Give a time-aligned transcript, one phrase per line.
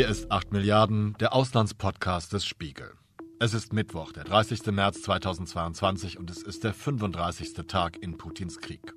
[0.00, 2.94] Hier ist 8 Milliarden, der Auslandspodcast des Spiegel.
[3.38, 4.68] Es ist Mittwoch, der 30.
[4.68, 7.66] März 2022 und es ist der 35.
[7.68, 8.94] Tag in Putins Krieg.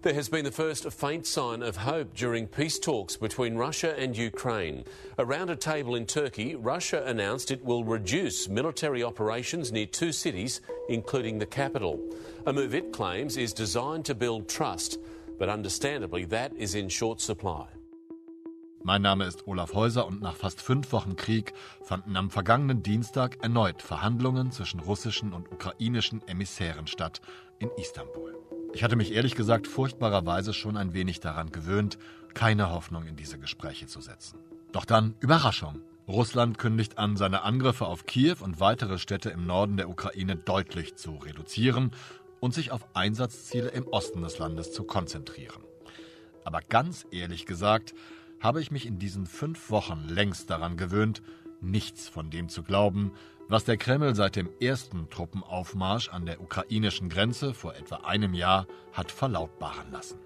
[0.00, 4.16] There has been the first faint sign of hope during peace talks between Russia and
[4.16, 4.84] Ukraine.
[5.18, 10.62] Around a table in Turkey, Russia announced it will reduce military operations near two cities,
[10.88, 12.00] including the capital.
[12.46, 14.98] A move it claims is designed to build trust,
[15.38, 17.66] but understandably, that is in short supply.
[18.82, 23.42] Mein Name ist Olaf Häuser und nach fast fünf Wochen Krieg fanden am vergangenen Dienstag
[23.42, 27.20] erneut Verhandlungen zwischen russischen und ukrainischen Emissären statt
[27.58, 28.36] in Istanbul.
[28.72, 31.98] Ich hatte mich ehrlich gesagt furchtbarerweise schon ein wenig daran gewöhnt,
[32.34, 34.38] keine Hoffnung in diese Gespräche zu setzen.
[34.72, 35.80] Doch dann Überraschung.
[36.06, 40.94] Russland kündigt an, seine Angriffe auf Kiew und weitere Städte im Norden der Ukraine deutlich
[40.94, 41.90] zu reduzieren
[42.38, 45.64] und sich auf Einsatzziele im Osten des Landes zu konzentrieren.
[46.44, 47.92] Aber ganz ehrlich gesagt,
[48.40, 51.22] habe ich mich in diesen fünf Wochen längst daran gewöhnt,
[51.60, 53.12] nichts von dem zu glauben,
[53.48, 58.66] was der Kreml seit dem ersten Truppenaufmarsch an der ukrainischen Grenze vor etwa einem Jahr
[58.92, 60.18] hat verlautbaren lassen.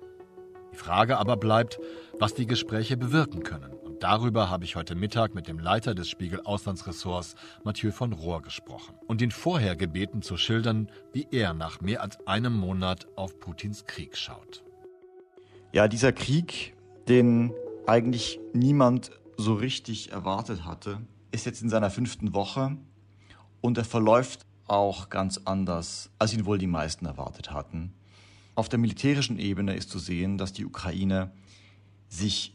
[0.72, 1.78] Die Frage aber bleibt,
[2.18, 3.72] was die Gespräche bewirken können.
[3.72, 8.40] Und darüber habe ich heute Mittag mit dem Leiter des Spiegel Auslandsressorts, Mathieu von Rohr,
[8.40, 13.38] gesprochen und ihn vorher gebeten zu schildern, wie er nach mehr als einem Monat auf
[13.40, 14.62] Putins Krieg schaut.
[15.72, 16.74] Ja, dieser Krieg,
[17.08, 17.52] den
[17.86, 21.00] eigentlich niemand so richtig erwartet hatte,
[21.32, 22.76] ist jetzt in seiner fünften Woche
[23.60, 27.92] und er verläuft auch ganz anders, als ihn wohl die meisten erwartet hatten.
[28.54, 31.32] Auf der militärischen Ebene ist zu sehen, dass die Ukraine
[32.08, 32.54] sich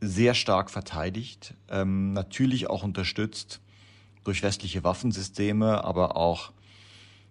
[0.00, 3.60] sehr stark verteidigt, ähm, natürlich auch unterstützt
[4.24, 6.52] durch westliche Waffensysteme, aber auch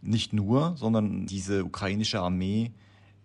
[0.02, 2.72] nicht nur, sondern diese ukrainische Armee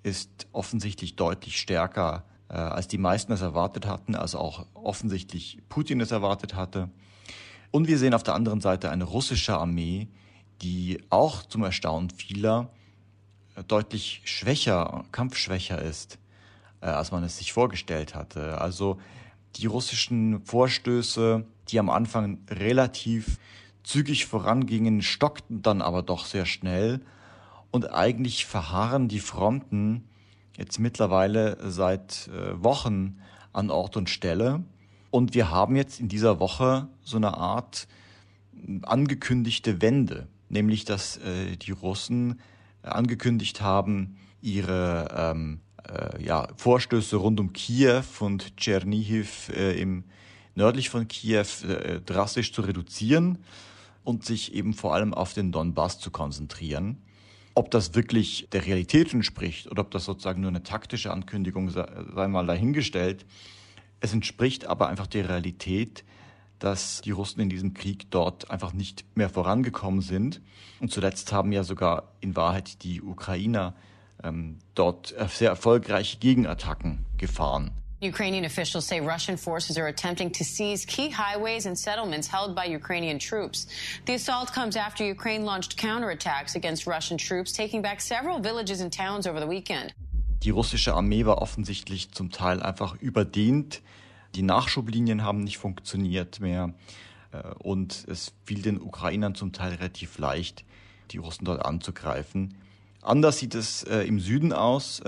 [0.03, 6.01] ist offensichtlich deutlich stärker, äh, als die meisten es erwartet hatten, als auch offensichtlich Putin
[6.01, 6.89] es erwartet hatte.
[7.71, 10.09] Und wir sehen auf der anderen Seite eine russische Armee,
[10.63, 12.71] die auch zum Erstaunen vieler
[13.55, 16.19] äh, deutlich schwächer, kampfschwächer ist,
[16.81, 18.61] äh, als man es sich vorgestellt hatte.
[18.61, 18.99] Also
[19.57, 23.39] die russischen Vorstöße, die am Anfang relativ
[23.83, 27.01] zügig vorangingen, stockten dann aber doch sehr schnell
[27.71, 30.05] und eigentlich verharren die Fronten
[30.59, 33.19] jetzt mittlerweile seit äh, Wochen
[33.53, 34.65] an Ort und Stelle.
[35.11, 37.89] Und wir haben jetzt in dieser Woche so eine Art
[38.83, 42.41] angekündigte Wende, nämlich dass äh, die Russen
[42.83, 50.05] angekündigt haben, ihre ähm, äh, ja, Vorstöße rund um Kiew und Tschernihiv äh, im
[50.55, 53.39] nördlich von Kiew äh, drastisch zu reduzieren
[54.05, 56.99] und sich eben vor allem auf den Donbass zu konzentrieren.
[57.59, 61.89] Ob das wirklich der Realität entspricht oder ob das sozusagen nur eine taktische Ankündigung sei,
[62.15, 63.27] sei mal dahingestellt,
[63.99, 66.05] es entspricht aber einfach der Realität,
[66.61, 70.41] dass die Russen in diesem Krieg dort einfach nicht mehr vorangekommen sind.
[70.79, 73.75] Und zuletzt haben ja sogar in Wahrheit die Ukrainer
[74.23, 77.73] ähm, dort sehr erfolgreiche Gegenattacken gefahren.
[78.01, 82.65] Ukrainian officials say Russian forces are attempting to seize key highways and settlements held by
[82.65, 83.67] Ukrainian troops.
[84.07, 88.93] The assault comes after Ukraine launched counterattacks against Russian troops, taking back several villages and
[88.93, 89.95] towns over the weekend.
[90.45, 93.83] Die russische Armee war offensichtlich zum Teil einfach überdehnt.
[94.37, 96.75] Die Nachschublinien haben nicht funktioniert mehr.
[97.33, 100.65] Äh, und es fiel den Ukrainern zum Teil relativ leicht,
[101.11, 102.55] die Russen dort anzugreifen.
[103.03, 105.03] Anders sieht es äh, im Süden aus.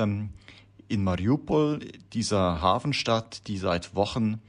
[0.91, 1.79] In Mariupol,
[2.13, 4.43] dieser Hafenstadt, die seit Wochen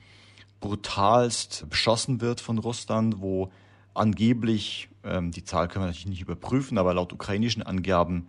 [0.59, 3.51] brutalst beschossen wird von Russland, wo
[3.93, 8.27] angeblich, ähm, die Zahl können wir natürlich nicht überprüfen, aber laut ukrainischen Angaben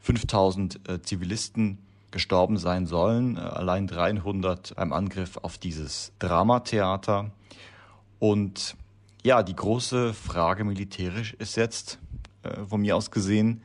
[0.00, 1.78] 5000 äh, Zivilisten
[2.10, 7.30] gestorben sein sollen, äh, allein 300 beim Angriff auf dieses Dramatheater.
[8.18, 8.74] Und
[9.22, 12.00] ja, die große Frage militärisch ist jetzt,
[12.42, 13.62] äh, von mir aus gesehen,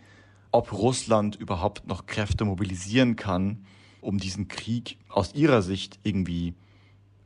[0.52, 3.66] ob Russland überhaupt noch Kräfte mobilisieren kann,
[4.08, 6.54] um diesen Krieg aus ihrer Sicht irgendwie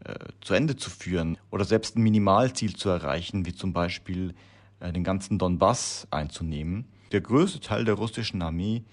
[0.04, 4.34] äh, zu Ende zu führen oder selbst ein Minimalziel zu erreichen, wie zum Beispiel
[4.80, 6.86] äh, den ganzen Donbass einzunehmen.
[7.12, 8.84] Der größte Teil der russischen Armee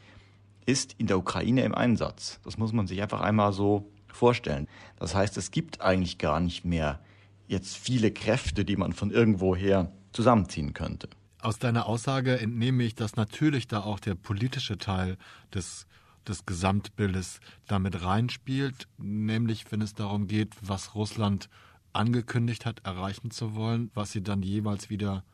[0.66, 2.40] ist in der Ukraine im Einsatz.
[2.44, 4.68] Das muss man sich einfach einmal so vorstellen.
[4.98, 7.00] Das heißt, es gibt eigentlich gar nicht mehr
[7.46, 11.08] jetzt viele Kräfte, die man von irgendwoher zusammenziehen könnte.
[11.40, 15.16] Aus deiner Aussage entnehme ich, dass natürlich da auch der politische Teil
[15.54, 15.86] des,
[16.26, 21.48] des Gesamtbildes damit reinspielt, nämlich wenn es darum geht, was Russland
[21.92, 25.24] angekündigt hat, erreichen zu wollen, was sie dann jeweils wieder,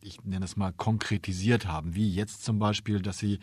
[0.00, 3.38] ich nenne es mal, konkretisiert haben, wie jetzt zum Beispiel, dass sie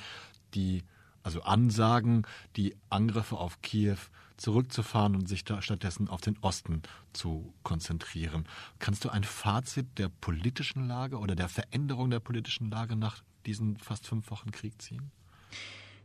[0.54, 0.84] die
[1.24, 2.26] also Ansagen,
[2.56, 3.98] die Angriffe auf Kiew
[4.38, 6.82] zurückzufahren und sich da stattdessen auf den Osten
[7.14, 8.46] zu konzentrieren.
[8.80, 13.78] Kannst du ein Fazit der politischen Lage oder der Veränderung der politischen Lage nach diesen
[13.78, 15.12] fast fünf Wochen Krieg ziehen?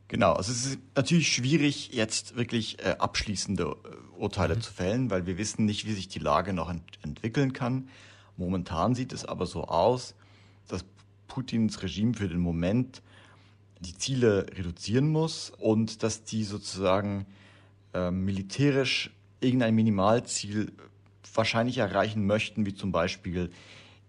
[0.08, 4.60] Genau, also es ist natürlich schwierig, jetzt wirklich äh, abschließende äh, Urteile mhm.
[4.60, 7.88] zu fällen, weil wir wissen nicht, wie sich die Lage noch ent entwickeln kann.
[8.36, 10.14] Momentan sieht es aber so aus,
[10.68, 10.84] dass
[11.26, 13.02] Putins Regime für den Moment
[13.80, 17.26] die Ziele reduzieren muss und dass die sozusagen
[17.92, 19.10] äh, militärisch
[19.40, 20.72] irgendein Minimalziel
[21.34, 23.50] wahrscheinlich erreichen möchten, wie zum Beispiel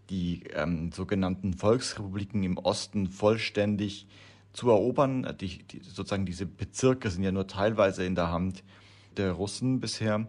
[0.09, 4.07] die ähm, sogenannten Volksrepubliken im Osten vollständig
[4.55, 5.35] zu erobern.
[5.39, 8.63] Die, die, sozusagen diese Bezirke sind ja nur teilweise in der Hand
[9.17, 10.27] der Russen bisher.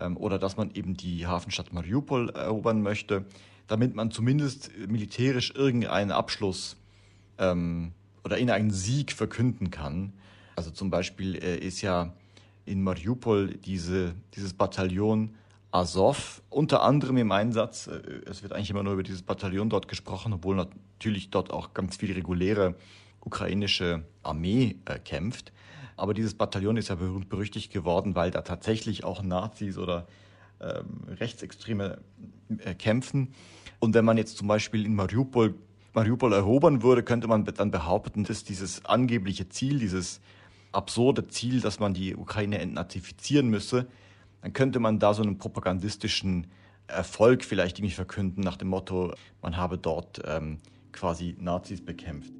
[0.00, 3.24] Ähm, oder dass man eben die Hafenstadt Mariupol erobern möchte,
[3.66, 6.76] damit man zumindest militärisch irgendeinen Abschluss
[7.38, 7.92] ähm,
[8.24, 10.12] oder irgendeinen Sieg verkünden kann.
[10.56, 12.12] Also zum Beispiel äh, ist ja
[12.64, 15.34] in Mariupol diese, dieses Bataillon
[15.70, 17.86] Azov unter anderem im Einsatz.
[17.86, 21.74] Äh, es wird eigentlich immer nur über dieses Bataillon dort gesprochen, obwohl natürlich dort auch
[21.74, 22.74] ganz viel reguläre
[23.20, 25.52] ukrainische Armee äh, kämpft.
[25.96, 30.06] Aber dieses Bataillon ist ja berühmt berüchtigt geworden, weil da tatsächlich auch Nazis oder
[30.60, 31.98] ähm, Rechtsextreme
[32.58, 33.34] äh, kämpfen.
[33.80, 35.54] Und wenn man jetzt zum Beispiel in Mariupol,
[35.94, 40.20] Mariupol erobern würde, könnte man dann behaupten, dass dieses angebliche Ziel, dieses
[40.72, 43.86] absurde Ziel, dass man die Ukraine entnazifizieren müsse,
[44.42, 46.46] dann könnte man da so einen propagandistischen
[46.86, 49.12] Erfolg vielleicht irgendwie verkünden nach dem Motto,
[49.42, 50.58] man habe dort ähm,
[50.92, 52.32] quasi Nazis bekämpft.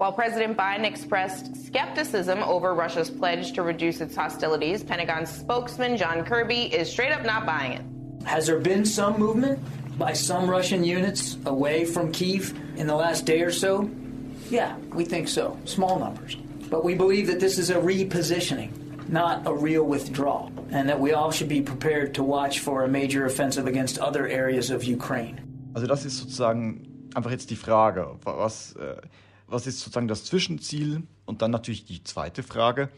[0.00, 6.24] While President Biden expressed skepticism over Russia's pledge to reduce its hostilities, Pentagon spokesman John
[6.24, 7.84] Kirby is straight up not buying it.
[8.24, 9.58] Has there been some movement
[9.98, 13.90] by some Russian units away from Kiev in the last day or so?
[14.48, 15.58] Yeah, we think so.
[15.66, 16.34] Small numbers.
[16.70, 21.12] But we believe that this is a repositioning, not a real withdrawal, and that we
[21.12, 25.42] all should be prepared to watch for a major offensive against other areas of Ukraine.
[25.74, 28.96] Also das ist sozusagen einfach jetzt die Frage, was äh,
[29.50, 31.02] was ist sozusagen das Zwischenziel?
[31.26, 32.88] Und dann natürlich die zweite Frage,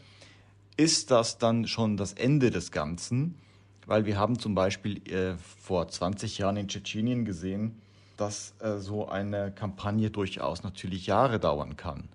[0.77, 3.35] ist das dann schon das Ende des Ganzen?
[3.85, 7.81] Weil wir haben zum Beispiel äh, vor 20 Jahren in Tschetschenien gesehen,
[8.17, 12.09] dass äh, so eine Kampagne durchaus natürlich Jahre dauern kann.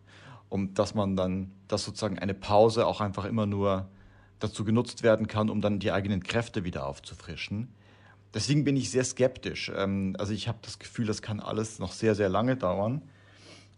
[0.49, 3.89] Und dass man dann, dass sozusagen eine Pause auch einfach immer nur
[4.39, 7.69] dazu genutzt werden kann, um dann die eigenen Kräfte wieder aufzufrischen.
[8.33, 9.71] Deswegen bin ich sehr skeptisch.
[9.75, 13.03] Ähm, also ich habe das Gefühl, das kann alles noch sehr, sehr lange dauern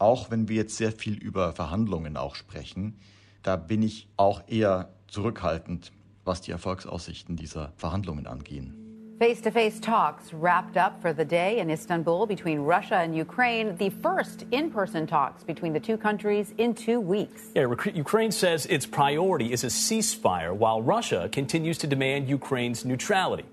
[0.01, 2.99] auch wenn wir jetzt sehr viel über Verhandlungen auch sprechen,
[3.43, 5.93] da bin ich auch eher zurückhaltend,
[6.25, 8.75] was die Erfolgsaussichten dieser Verhandlungen angehen.
[9.19, 13.77] Face to face talks wrapped up for the day in Istanbul between Russia and Ukraine,
[13.77, 17.51] the first in person talks between the two countries in two weeks.
[17.55, 23.45] Yeah, Ukraine says its priority is a ceasefire, while Russia continues to demand Ukraine's neutrality.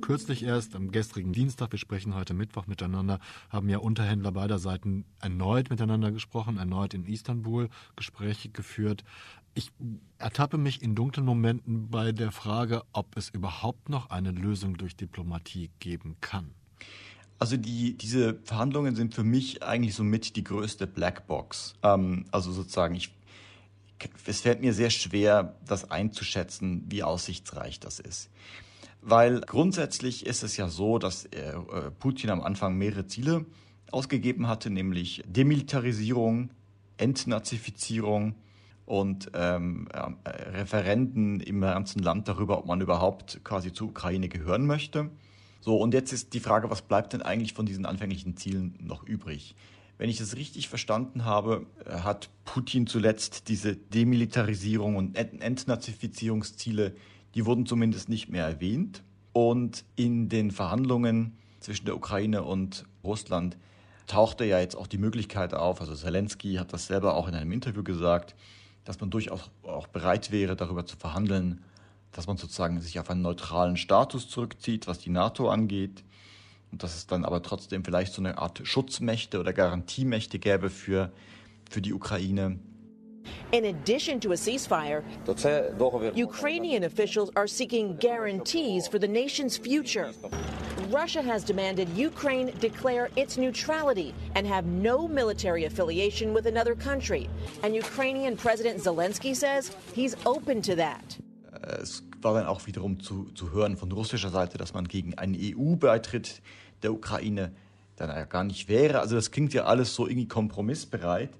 [0.00, 5.04] Kürzlich erst, am gestrigen Dienstag, wir sprechen heute Mittwoch miteinander, haben ja Unterhändler beider Seiten
[5.20, 9.04] erneut miteinander gesprochen, erneut in Istanbul Gespräche geführt.
[9.54, 9.70] Ich
[10.18, 14.96] ertappe mich in dunklen Momenten bei der Frage, ob es überhaupt noch eine Lösung durch
[14.96, 16.54] Diplomatie geben kann.
[17.38, 21.74] Also die, diese Verhandlungen sind für mich eigentlich somit die größte Blackbox.
[21.82, 23.14] Ähm, also sozusagen, ich,
[24.26, 28.30] es fällt mir sehr schwer, das einzuschätzen, wie aussichtsreich das ist.
[29.00, 31.54] Weil grundsätzlich ist es ja so, dass äh,
[31.98, 33.46] Putin am Anfang mehrere Ziele
[33.90, 36.50] ausgegeben hatte, nämlich Demilitarisierung,
[36.96, 38.34] Entnazifizierung
[38.84, 44.66] und ähm, äh, Referenden im ganzen Land darüber, ob man überhaupt quasi zur Ukraine gehören
[44.66, 45.10] möchte.
[45.60, 49.04] So, und jetzt ist die Frage, was bleibt denn eigentlich von diesen anfänglichen Zielen noch
[49.04, 49.54] übrig?
[49.98, 56.94] Wenn ich das richtig verstanden habe, äh, hat Putin zuletzt diese Demilitarisierung und Entnazifizierungsziele
[57.38, 59.04] die wurden zumindest nicht mehr erwähnt.
[59.32, 63.56] Und in den Verhandlungen zwischen der Ukraine und Russland
[64.08, 67.52] tauchte ja jetzt auch die Möglichkeit auf, also Zelensky hat das selber auch in einem
[67.52, 68.34] Interview gesagt,
[68.84, 71.62] dass man durchaus auch bereit wäre, darüber zu verhandeln,
[72.10, 76.02] dass man sozusagen sich auf einen neutralen Status zurückzieht, was die NATO angeht.
[76.72, 81.12] Und dass es dann aber trotzdem vielleicht so eine Art Schutzmächte oder Garantiemächte gäbe für,
[81.70, 82.58] für die Ukraine.
[83.52, 85.02] In addition to a ceasefire,
[86.14, 90.12] Ukrainian officials are seeking guarantees for the nation's future.
[90.90, 97.28] Russia has demanded Ukraine declare its neutrality and have no military affiliation with another country.
[97.62, 101.18] And Ukrainian President Zelensky says he's open to that.
[101.80, 105.34] Es war dann auch wiederum zu, zu hören von russischer Seite, dass man gegen einen
[105.34, 106.42] EU-Beitritt
[106.82, 107.52] der Ukraine
[107.96, 109.00] dann ja gar nicht wäre.
[109.00, 111.30] Also das klingt ja alles so irgendwie kompromissbereit.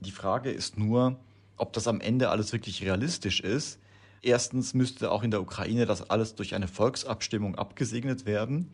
[0.00, 1.16] Die Frage ist nur,
[1.56, 3.78] ob das am Ende alles wirklich realistisch ist,
[4.26, 8.72] Erstens müsste auch in der Ukraine das alles durch eine Volksabstimmung abgesegnet werden.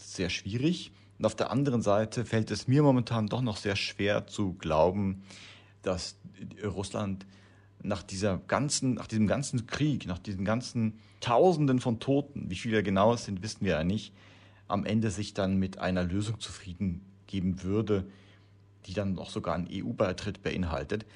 [0.00, 0.90] Sehr schwierig.
[1.18, 5.22] Und auf der anderen Seite fällt es mir momentan doch noch sehr schwer zu glauben,
[5.82, 6.16] dass
[6.64, 7.26] Russland
[7.80, 12.82] nach dieser ganzen, nach diesem ganzen Krieg, nach diesen ganzen Tausenden von Toten, wie viele
[12.82, 14.12] genau es sind, wissen wir ja nicht,
[14.66, 18.04] am Ende sich dann mit einer Lösung zufrieden geben würde,
[18.86, 21.06] die dann noch sogar einen EU-Beitritt beinhaltet.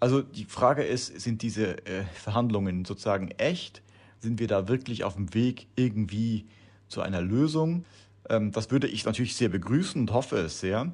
[0.00, 3.82] Also die Frage ist, sind diese äh, Verhandlungen sozusagen echt?
[4.18, 6.46] Sind wir da wirklich auf dem Weg irgendwie
[6.88, 7.84] zu einer Lösung?
[8.28, 10.92] Ähm, das würde ich natürlich sehr begrüßen und hoffe es sehr.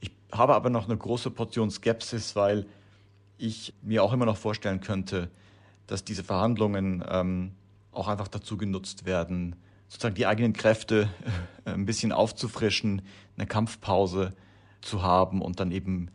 [0.00, 2.66] Ich habe aber noch eine große Portion Skepsis, weil
[3.38, 5.30] ich mir auch immer noch vorstellen könnte,
[5.86, 7.52] dass diese Verhandlungen ähm,
[7.90, 9.56] auch einfach dazu genutzt werden,
[9.88, 11.08] sozusagen die eigenen Kräfte
[11.64, 13.02] äh, ein bisschen aufzufrischen,
[13.36, 14.32] eine Kampfpause
[14.80, 16.08] zu haben und dann eben,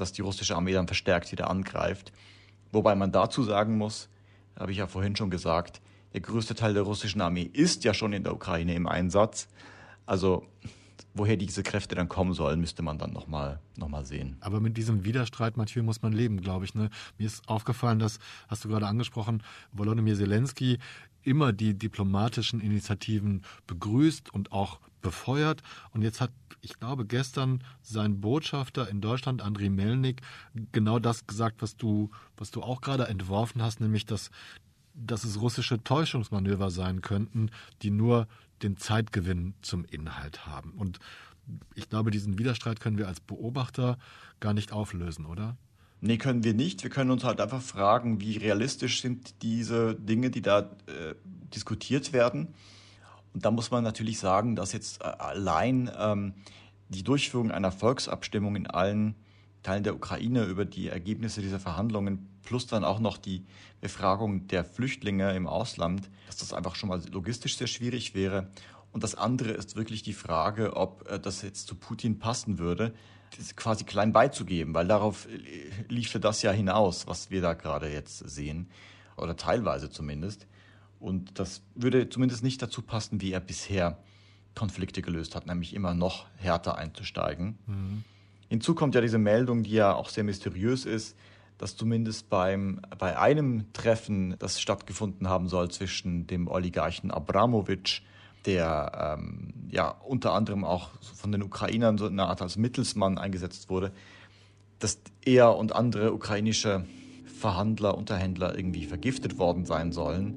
[0.00, 2.12] dass die russische Armee dann verstärkt wieder angreift.
[2.72, 4.08] Wobei man dazu sagen muss,
[4.58, 5.80] habe ich ja vorhin schon gesagt,
[6.12, 9.48] der größte Teil der russischen Armee ist ja schon in der Ukraine im Einsatz.
[10.06, 10.46] Also
[11.14, 14.36] woher diese Kräfte dann kommen sollen, müsste man dann nochmal noch mal sehen.
[14.40, 16.74] Aber mit diesem Widerstreit, Mathieu, muss man leben, glaube ich.
[16.74, 16.90] Ne?
[17.18, 20.78] Mir ist aufgefallen, dass, hast du gerade angesprochen, Volodymyr Zelensky
[21.22, 25.62] immer die diplomatischen Initiativen begrüßt und auch befeuert.
[25.92, 30.22] Und jetzt hat, ich glaube, gestern sein Botschafter in Deutschland, Andriy Melnik,
[30.72, 34.32] genau das gesagt, was du, was du auch gerade entworfen hast, nämlich, dass,
[34.94, 37.50] dass es russische Täuschungsmanöver sein könnten,
[37.82, 38.26] die nur
[38.62, 40.72] den Zeitgewinn zum Inhalt haben.
[40.72, 40.98] Und
[41.74, 43.98] ich glaube, diesen Widerstreit können wir als Beobachter
[44.40, 45.56] gar nicht auflösen, oder?
[46.00, 46.82] Nee, können wir nicht.
[46.82, 51.14] Wir können uns halt einfach fragen, wie realistisch sind diese Dinge, die da äh,
[51.54, 52.48] diskutiert werden.
[53.34, 56.34] Und da muss man natürlich sagen, dass jetzt äh, allein ähm,
[56.88, 59.16] die Durchführung einer Volksabstimmung in allen
[59.62, 63.44] Teilen der Ukraine über die Ergebnisse dieser Verhandlungen plus dann auch noch die
[63.80, 68.50] Befragung der Flüchtlinge im Ausland, dass das einfach schon mal logistisch sehr schwierig wäre.
[68.92, 72.94] Und das andere ist wirklich die Frage, ob äh, das jetzt zu Putin passen würde,
[73.56, 75.26] quasi klein beizugeben, weil darauf
[75.88, 78.70] liefte das ja hinaus, was wir da gerade jetzt sehen,
[79.16, 80.46] oder teilweise zumindest.
[81.04, 83.98] Und das würde zumindest nicht dazu passen, wie er bisher
[84.54, 87.58] Konflikte gelöst hat, nämlich immer noch härter einzusteigen.
[87.66, 88.04] Mhm.
[88.48, 91.14] Hinzu kommt ja diese Meldung, die ja auch sehr mysteriös ist,
[91.58, 98.00] dass zumindest beim, bei einem Treffen, das stattgefunden haben soll zwischen dem Oligarchen Abramowitsch
[98.46, 103.70] der ähm, ja unter anderem auch von den Ukrainern so eine Art als Mittelsmann eingesetzt
[103.70, 103.92] wurde,
[104.78, 106.84] dass er und andere ukrainische
[107.24, 110.36] Verhandler, Unterhändler irgendwie vergiftet worden sein sollen.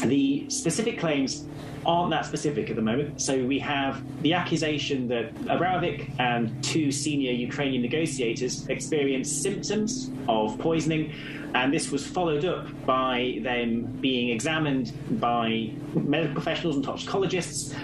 [0.00, 1.44] The specific claims
[1.86, 3.20] aren't that specific at the moment.
[3.20, 10.58] So we have the accusation that Abramovic and two senior Ukrainian negotiators experienced symptoms of
[10.58, 11.12] poisoning
[11.54, 17.74] And this was followed up by them being examined by medical professionals and toxicologists.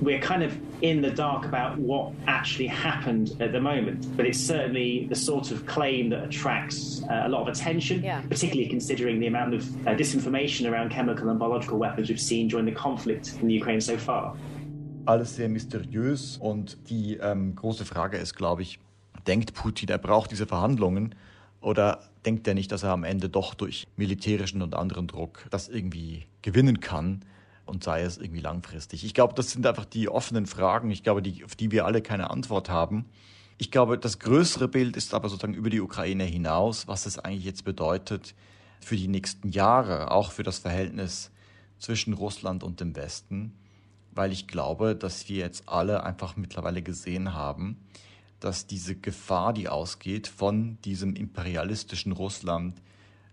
[0.00, 4.38] We're kind of in the dark about what actually happened at the moment, but it's
[4.38, 8.20] certainly the sort of claim that attracts uh, a lot of attention, yeah.
[8.28, 12.66] particularly considering the amount of uh, disinformation around chemical and biological weapons we've seen during
[12.66, 14.36] the conflict in the Ukraine so far.
[15.06, 18.78] Alles sehr mysteriös und die ähm, große Frage ist, glaube ich,
[19.26, 21.14] denkt Putin, er braucht diese Verhandlungen
[21.60, 25.68] oder denkt er nicht, dass er am Ende doch durch militärischen und anderen Druck das
[25.68, 27.20] irgendwie gewinnen kann
[27.66, 29.04] und sei es irgendwie langfristig?
[29.04, 32.02] Ich glaube, das sind einfach die offenen Fragen, ich glaube, die, auf die wir alle
[32.02, 33.06] keine Antwort haben.
[33.56, 37.44] Ich glaube, das größere Bild ist aber sozusagen über die Ukraine hinaus, was es eigentlich
[37.44, 38.34] jetzt bedeutet
[38.80, 41.30] für die nächsten Jahre, auch für das Verhältnis
[41.78, 43.52] zwischen Russland und dem Westen,
[44.12, 47.78] weil ich glaube, dass wir jetzt alle einfach mittlerweile gesehen haben,
[48.40, 52.80] dass diese Gefahr, die ausgeht von diesem imperialistischen Russland,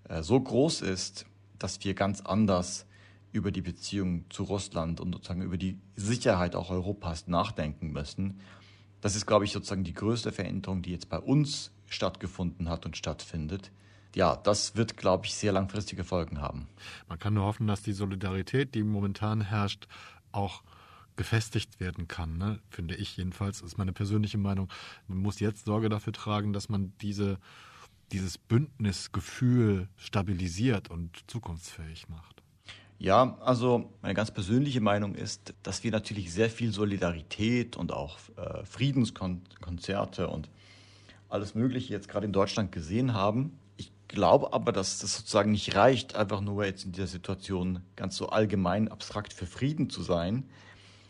[0.08, 1.26] äh, so groß ist,
[1.60, 2.86] dass wir ganz anders
[3.32, 8.40] über die Beziehung zu Russland und sozusagen über die Sicherheit auch Europas nachdenken müssen.
[9.02, 12.98] Das ist, glaube ich, sozusagen die größte Veränderung, die jetzt bei uns stattgefunden hat und
[12.98, 13.72] stattfindet.
[14.16, 16.68] Ja, das wird, glaube ich, sehr langfristige Folgen haben.
[17.08, 19.88] Man kann nur hoffen, dass die Solidarität, die momentan herrscht,
[20.32, 20.64] auch
[21.16, 22.60] gefestigt werden kann, ne?
[22.70, 24.70] finde ich jedenfalls, das ist meine persönliche Meinung.
[25.08, 27.38] Man muss jetzt Sorge dafür tragen, dass man diese,
[28.12, 32.41] dieses Bündnisgefühl stabilisiert und zukunftsfähig macht.
[33.02, 38.20] Ja, also meine ganz persönliche Meinung ist, dass wir natürlich sehr viel Solidarität und auch
[38.38, 40.52] äh, Friedenskonzerte und
[41.28, 43.58] alles Mögliche jetzt gerade in Deutschland gesehen haben.
[43.76, 48.18] Ich glaube aber, dass das sozusagen nicht reicht, einfach nur jetzt in dieser Situation ganz
[48.18, 50.44] so allgemein abstrakt für Frieden zu sein,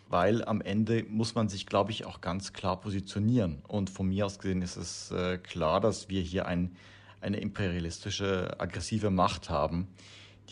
[0.07, 3.63] weil am Ende muss man sich, glaube ich, auch ganz klar positionieren.
[3.67, 6.73] Und von mir aus gesehen ist es äh, klar, dass wir hier ein,
[7.19, 9.89] eine imperialistische, aggressive Macht haben,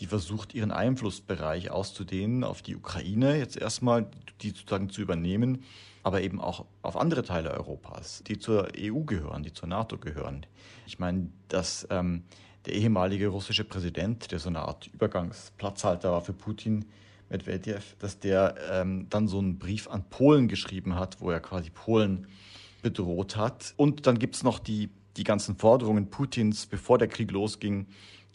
[0.00, 5.62] die versucht, ihren Einflussbereich auszudehnen auf die Ukraine, jetzt erstmal, die sozusagen zu übernehmen,
[6.02, 10.46] aber eben auch auf andere Teile Europas, die zur EU gehören, die zur NATO gehören.
[10.86, 12.24] Ich meine, dass ähm,
[12.64, 16.86] der ehemalige russische Präsident, der so eine Art Übergangsplatzhalter war für Putin,
[17.28, 21.70] Medvedev, dass der ähm, dann so einen Brief an Polen geschrieben hat, wo er quasi
[21.70, 22.26] Polen
[22.82, 23.74] bedroht hat.
[23.76, 24.88] Und dann gibt es noch die,
[25.18, 27.86] die ganzen Forderungen Putins, bevor der Krieg losging,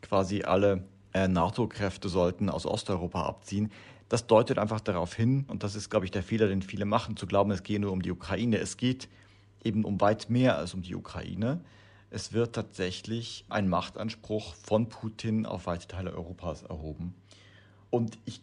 [0.01, 3.71] quasi alle NATO-Kräfte sollten aus Osteuropa abziehen.
[4.09, 7.17] Das deutet einfach darauf hin, und das ist, glaube ich, der Fehler, den viele machen,
[7.17, 8.57] zu glauben, es gehe nur um die Ukraine.
[8.57, 9.07] Es geht
[9.63, 11.61] eben um weit mehr als um die Ukraine.
[12.11, 17.15] Es wird tatsächlich ein Machtanspruch von Putin auf weite Teile Europas erhoben.
[17.89, 18.41] Und ich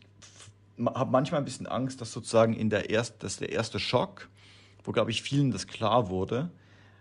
[0.85, 4.29] habe manchmal ein bisschen Angst, dass sozusagen in der erst, dass der erste Schock,
[4.83, 6.51] wo glaube ich vielen das klar wurde,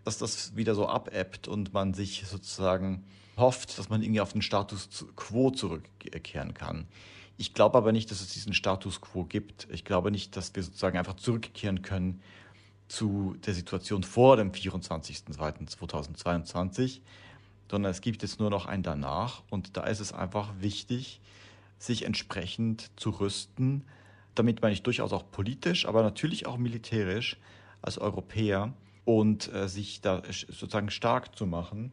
[0.04, 3.04] dass das wieder so abebbt und man sich sozusagen
[3.38, 6.88] hofft, dass man irgendwie auf den Status quo zurückkehren kann.
[7.38, 9.68] Ich glaube aber nicht, dass es diesen Status quo gibt.
[9.72, 12.22] Ich glaube nicht, dass wir sozusagen einfach zurückkehren können
[12.88, 17.02] zu der Situation vor dem 24.02.2022,
[17.70, 19.44] sondern es gibt jetzt nur noch ein danach.
[19.50, 21.20] Und da ist es einfach wichtig,
[21.80, 23.86] sich entsprechend zu rüsten.
[24.36, 27.38] Damit meine ich durchaus auch politisch, aber natürlich auch militärisch
[27.82, 28.74] als Europäer
[29.04, 31.92] und äh, sich da sozusagen stark zu machen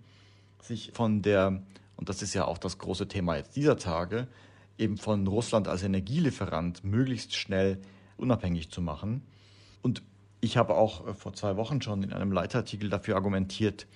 [0.63, 1.63] sich von der,
[1.97, 4.29] und das ist ja auch das große Thema jetzt dieser Tage,
[4.79, 7.79] eben von Russland als Energielieferant möglichst schnell
[8.17, 9.23] unabhängig zu machen.
[9.83, 10.03] Und
[10.41, 13.87] ich habe auch äh, vor zwei Wochen schon in einem Leitartikel dafür argumentiert,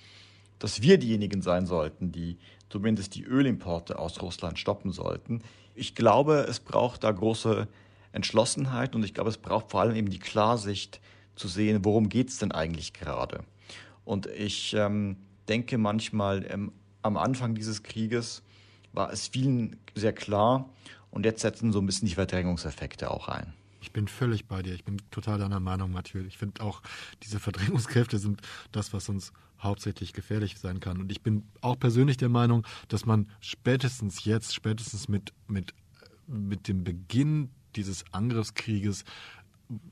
[0.59, 2.37] dass wir diejenigen sein sollten, die
[2.69, 5.41] zumindest die Ölimporte aus Russland stoppen sollten.
[5.75, 7.67] Ich glaube, es braucht da große
[8.11, 11.01] Entschlossenheit und ich glaube, es braucht vor allem eben die Klarsicht
[11.35, 13.43] zu sehen, worum geht es denn eigentlich gerade.
[14.05, 16.71] Und ich ähm, denke manchmal, ähm,
[17.01, 18.43] am Anfang dieses Krieges
[18.93, 20.69] war es vielen sehr klar
[21.11, 23.53] und jetzt setzen so ein bisschen die Verdrängungseffekte auch ein.
[23.81, 24.73] Ich bin völlig bei dir.
[24.73, 26.23] Ich bin total deiner Meinung, Mathieu.
[26.25, 26.81] Ich finde auch,
[27.21, 30.99] diese Verdrängungskräfte sind das, was uns hauptsächlich gefährlich sein kann.
[30.99, 35.73] Und ich bin auch persönlich der Meinung, dass man spätestens jetzt, spätestens mit, mit,
[36.27, 39.03] mit dem Beginn dieses Angriffskrieges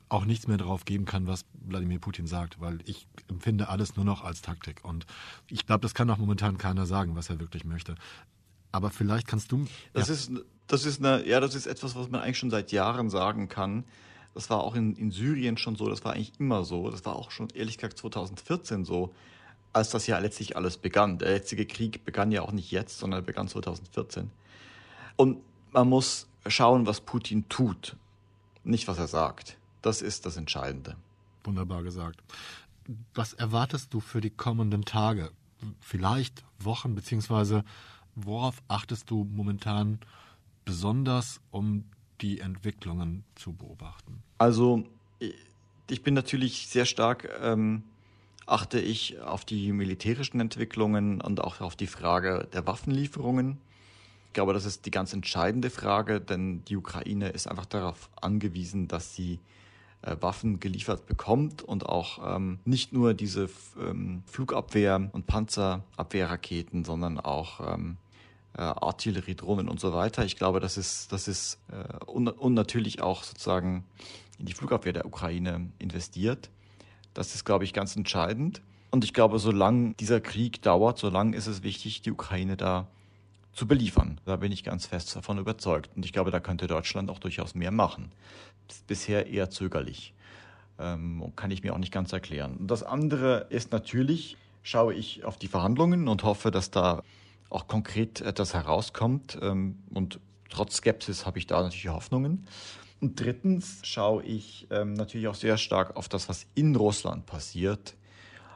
[0.08, 4.04] auch nichts mehr darauf geben kann, was Wladimir Putin sagt, weil ich empfinde alles nur
[4.04, 4.84] noch als Taktik.
[4.84, 5.06] Und
[5.48, 7.94] ich glaube, das kann auch momentan keiner sagen, was er wirklich möchte.
[8.72, 9.66] Aber vielleicht kannst du.
[9.92, 10.14] Das ja.
[10.14, 10.32] ist,
[10.66, 13.84] das ist eine, ja, das ist etwas, was man eigentlich schon seit Jahren sagen kann.
[14.34, 16.90] Das war auch in, in Syrien schon so, das war eigentlich immer so.
[16.90, 19.14] Das war auch schon ehrlich gesagt 2014 so,
[19.72, 21.18] als das ja letztlich alles begann.
[21.18, 24.30] Der jetzige Krieg begann ja auch nicht jetzt, sondern begann 2014.
[25.16, 25.38] Und
[25.72, 27.96] man muss schauen, was Putin tut,
[28.64, 29.56] nicht was er sagt.
[29.82, 30.96] Das ist das Entscheidende.
[31.44, 32.22] Wunderbar gesagt.
[33.14, 35.30] Was erwartest du für die kommenden Tage?
[35.80, 37.64] Vielleicht Wochen, beziehungsweise
[38.14, 40.00] worauf achtest du momentan
[40.64, 41.84] besonders, um
[42.20, 44.22] die Entwicklungen zu beobachten?
[44.38, 44.84] Also
[45.88, 47.82] ich bin natürlich sehr stark, ähm,
[48.46, 53.58] achte ich auf die militärischen Entwicklungen und auch auf die Frage der Waffenlieferungen.
[54.28, 58.88] Ich glaube, das ist die ganz entscheidende Frage, denn die Ukraine ist einfach darauf angewiesen,
[58.88, 59.38] dass sie
[60.02, 63.48] äh, Waffen geliefert bekommt und auch ähm, nicht nur diese
[63.80, 67.96] ähm, Flugabwehr- und Panzerabwehrraketen, sondern auch ähm,
[68.54, 70.24] äh, Artilleriedrohnen und so weiter.
[70.24, 73.84] Ich glaube, das ist, das ist äh, und, und natürlich auch sozusagen
[74.38, 76.50] in die Flugabwehr der Ukraine investiert.
[77.14, 78.62] Das ist, glaube ich, ganz entscheidend.
[78.90, 82.88] Und ich glaube, solange dieser Krieg dauert, solange ist es wichtig, die Ukraine da
[83.52, 84.20] zu beliefern.
[84.24, 85.90] Da bin ich ganz fest davon überzeugt.
[85.94, 88.12] Und ich glaube, da könnte Deutschland auch durchaus mehr machen.
[88.86, 90.14] Bisher eher zögerlich.
[90.78, 92.66] Ähm, kann ich mir auch nicht ganz erklären.
[92.66, 97.02] Das andere ist natürlich, schaue ich auf die Verhandlungen und hoffe, dass da
[97.50, 99.38] auch konkret etwas herauskommt.
[99.40, 102.46] Ähm, und trotz Skepsis habe ich da natürlich Hoffnungen.
[103.00, 107.96] Und drittens schaue ich ähm, natürlich auch sehr stark auf das, was in Russland passiert.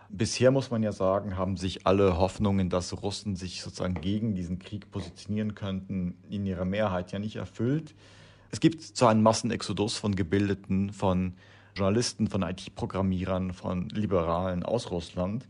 [0.08, 4.60] Bisher muss man ja sagen, haben sich alle Hoffnungen, dass Russen sich sozusagen gegen diesen
[4.60, 7.94] Krieg positionieren könnten, in ihrer Mehrheit ja nicht erfüllt.
[8.50, 11.34] Es gibt zwar einen Massenexodus von Gebildeten, von
[11.74, 15.46] Journalisten, von IT-Programmierern, von Liberalen aus Russland.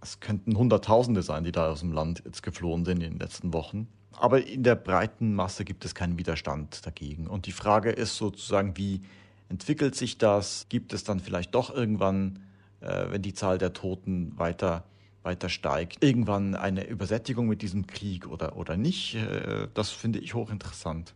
[0.00, 3.52] Es könnten Hunderttausende sein, die da aus dem Land jetzt geflohen sind in den letzten
[3.52, 3.88] Wochen.
[4.12, 7.26] Aber in der breiten Masse gibt es keinen Widerstand dagegen.
[7.26, 9.02] Und die Frage ist sozusagen, wie
[9.48, 10.66] entwickelt sich das?
[10.68, 12.40] Gibt es dann vielleicht doch irgendwann
[12.80, 14.84] äh, wenn die Zahl der Toten weiter,
[15.22, 16.02] weiter steigt.
[16.02, 21.14] Irgendwann eine Übersättigung mit diesem Krieg oder, oder nicht, äh, das finde ich hochinteressant.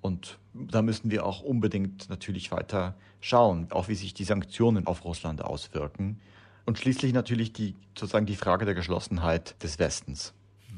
[0.00, 5.04] Und da müssen wir auch unbedingt natürlich weiter schauen, auch wie sich die Sanktionen auf
[5.04, 6.20] Russland auswirken.
[6.64, 10.34] Und schließlich natürlich die, sozusagen die Frage der Geschlossenheit des Westens.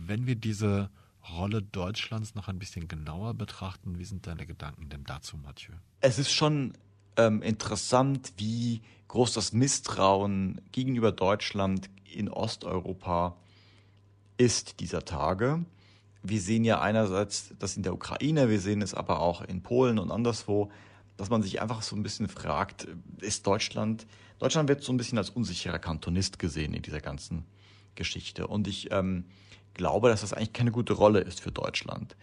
[0.07, 0.91] Wenn wir diese
[1.31, 3.99] Rolle Deutschlands noch ein bisschen genauer betrachten.
[3.99, 5.75] Wie sind deine Gedanken denn dazu, Mathieu?
[6.01, 6.73] Es ist schon
[7.17, 13.37] ähm, interessant, wie groß das Misstrauen gegenüber Deutschland in Osteuropa
[14.37, 15.65] ist dieser Tage.
[16.23, 19.99] Wir sehen ja einerseits das in der Ukraine, wir sehen es aber auch in Polen
[19.99, 20.71] und anderswo,
[21.17, 22.89] dass man sich einfach so ein bisschen fragt,
[23.21, 24.07] ist Deutschland,
[24.39, 27.45] Deutschland wird so ein bisschen als unsicherer Kantonist gesehen in dieser ganzen
[27.97, 28.47] Geschichte.
[28.47, 29.25] Und ich ähm,
[29.75, 32.17] glaube, dass das eigentlich keine gute Rolle ist für Deutschland,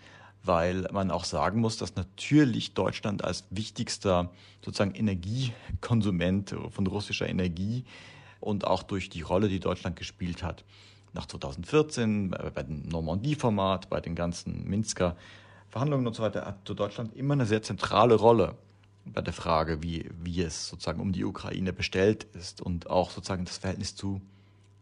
[0.43, 4.31] weil man auch sagen muss, dass natürlich Deutschland als wichtigster
[4.63, 7.83] sozusagen Energiekonsument von russischer Energie
[8.39, 10.63] und auch durch die Rolle, die Deutschland gespielt hat,
[11.15, 15.15] nach 2014 bei dem Normandie-Format, bei den ganzen Minsker
[15.69, 18.55] Verhandlungen und so weiter, hat Deutschland immer eine sehr zentrale Rolle
[19.05, 23.45] bei der Frage, wie, wie es sozusagen um die Ukraine bestellt ist und auch sozusagen
[23.45, 24.21] das Verhältnis zu,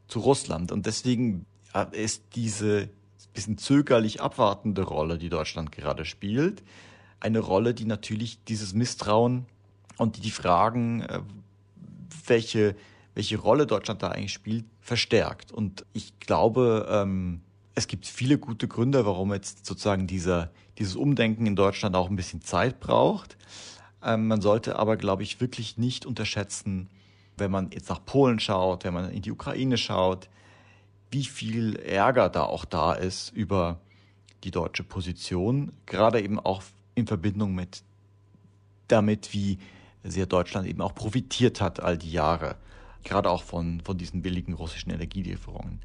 [0.07, 0.71] zu Russland.
[0.71, 1.45] Und deswegen
[1.91, 2.89] ist diese
[3.33, 6.63] bisschen zögerlich abwartende Rolle, die Deutschland gerade spielt,
[7.19, 9.45] eine Rolle, die natürlich dieses Misstrauen
[9.97, 11.21] und die, die Fragen, äh,
[12.27, 12.75] welche,
[13.15, 15.51] welche Rolle Deutschland da eigentlich spielt, verstärkt.
[15.51, 17.41] Und ich glaube, ähm,
[17.75, 22.15] es gibt viele gute Gründe, warum jetzt sozusagen dieser, dieses Umdenken in Deutschland auch ein
[22.15, 23.37] bisschen Zeit braucht.
[24.03, 26.89] Ähm, man sollte aber, glaube ich, wirklich nicht unterschätzen,
[27.37, 30.29] wenn man jetzt nach Polen schaut, wenn man in die Ukraine schaut,
[31.09, 33.79] wie viel Ärger da auch da ist über
[34.43, 36.63] die deutsche Position, gerade eben auch
[36.95, 37.83] in Verbindung mit
[38.87, 39.57] damit, wie
[40.03, 42.57] sehr Deutschland eben auch profitiert hat all die Jahre,
[43.03, 45.81] gerade auch von, von diesen billigen russischen Energielieferungen.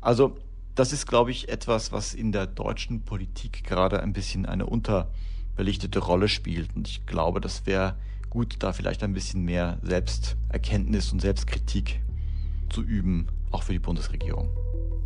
[0.00, 0.36] Also
[0.74, 5.98] das ist, glaube ich, etwas, was in der deutschen Politik gerade ein bisschen eine unterbelichtete
[5.98, 6.74] Rolle spielt.
[6.74, 7.96] Und ich glaube, das wäre
[8.30, 12.00] gut, da vielleicht ein bisschen mehr Selbsterkenntnis und Selbstkritik
[12.70, 14.48] zu üben, auch für die Bundesregierung.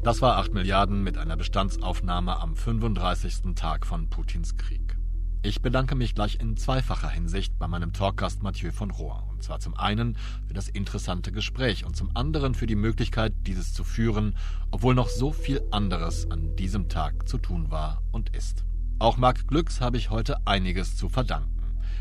[0.02, 3.54] Das war 8 Milliarden mit einer Bestandsaufnahme am 35.
[3.54, 4.96] Tag von Putins Krieg.
[5.42, 9.34] Ich bedanke mich gleich in zweifacher Hinsicht bei meinem Talkgast Mathieu von Rohr.
[9.44, 13.85] Zwar zum einen für das interessante Gespräch und zum anderen für die Möglichkeit, dieses zu
[13.85, 14.37] führen,
[14.70, 18.64] obwohl noch so viel anderes an diesem Tag zu tun war und ist.
[18.98, 21.50] Auch Marc Glücks habe ich heute einiges zu verdanken.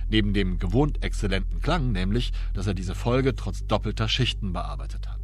[0.07, 5.22] Neben dem gewohnt exzellenten Klang, nämlich, dass er diese Folge trotz doppelter Schichten bearbeitet hat.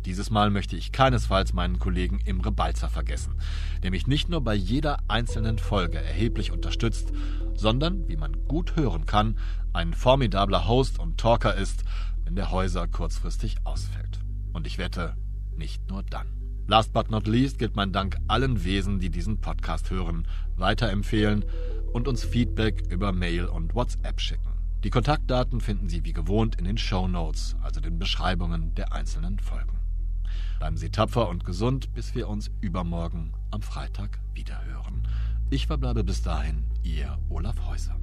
[0.00, 3.34] Und dieses Mal möchte ich keinesfalls meinen Kollegen Imre Balzer vergessen,
[3.82, 7.12] der mich nicht nur bei jeder einzelnen Folge erheblich unterstützt,
[7.54, 9.36] sondern, wie man gut hören kann,
[9.74, 11.84] ein formidabler Host und Talker ist,
[12.24, 14.20] wenn der Häuser kurzfristig ausfällt.
[14.54, 15.18] Und ich wette,
[15.54, 16.28] nicht nur dann.
[16.66, 21.44] Last but not least gilt mein Dank allen Wesen, die diesen Podcast hören, weiterempfehlen
[21.92, 24.48] und uns Feedback über Mail und WhatsApp schicken.
[24.82, 29.38] Die Kontaktdaten finden Sie wie gewohnt in den Show Notes, also den Beschreibungen der einzelnen
[29.38, 29.79] Folgen.
[30.60, 35.08] Bleiben Sie tapfer und gesund, bis wir uns übermorgen am Freitag wiederhören.
[35.48, 37.96] Ich verbleibe bis dahin, Ihr Olaf Häuser.